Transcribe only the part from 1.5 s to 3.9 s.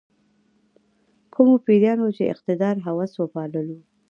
پیریانو چې اقتدار هوس وپاللو.